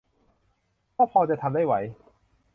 [0.95, 1.73] ก็พอจะทำได้ไหว